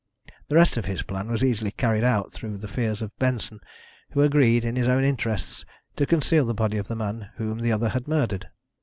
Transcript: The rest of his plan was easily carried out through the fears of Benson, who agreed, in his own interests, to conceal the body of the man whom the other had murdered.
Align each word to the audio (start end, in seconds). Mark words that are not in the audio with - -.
The 0.47 0.55
rest 0.55 0.77
of 0.77 0.85
his 0.85 1.03
plan 1.03 1.27
was 1.29 1.43
easily 1.43 1.69
carried 1.69 2.03
out 2.03 2.33
through 2.33 2.57
the 2.57 2.67
fears 2.67 3.03
of 3.03 3.15
Benson, 3.19 3.59
who 4.13 4.23
agreed, 4.23 4.65
in 4.65 4.75
his 4.75 4.87
own 4.87 5.03
interests, 5.03 5.63
to 5.95 6.07
conceal 6.07 6.43
the 6.45 6.55
body 6.55 6.77
of 6.77 6.87
the 6.87 6.95
man 6.95 7.29
whom 7.35 7.59
the 7.59 7.71
other 7.71 7.89
had 7.89 8.07
murdered. 8.07 8.47